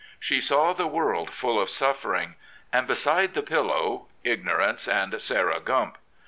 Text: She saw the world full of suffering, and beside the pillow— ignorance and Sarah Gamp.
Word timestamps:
She 0.19 0.41
saw 0.41 0.73
the 0.73 0.87
world 0.87 1.29
full 1.29 1.61
of 1.61 1.69
suffering, 1.69 2.33
and 2.73 2.87
beside 2.87 3.35
the 3.35 3.43
pillow— 3.43 4.07
ignorance 4.33 4.87
and 4.87 5.21
Sarah 5.21 5.59
Gamp. 5.61 5.95